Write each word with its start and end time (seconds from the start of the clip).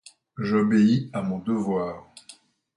J’obéis 0.39 1.11
à 1.13 1.21
mon 1.21 1.37
devoir. 1.37 2.07